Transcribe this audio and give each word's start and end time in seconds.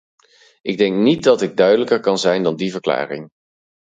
Ik 0.61 0.77
denk 0.77 0.95
niet 0.97 1.23
dat 1.23 1.41
ik 1.41 1.57
duidelijker 1.57 1.99
kan 1.99 2.17
zijn 2.17 2.43
dan 2.43 2.55
die 2.55 2.71
verklaring. 2.71 3.27